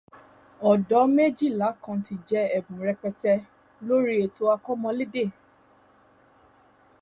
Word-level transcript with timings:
Ọ̀dọ́ 0.71 1.03
méjìlá 1.15 1.69
kan 1.83 1.99
ti 2.05 2.15
jẹ 2.27 2.41
ẹ̀bùn 2.57 2.83
rẹpẹtẹ 2.87 3.33
lórí 3.87 4.13
ètò 4.25 4.43
akọ́mọlédè. 4.55 5.25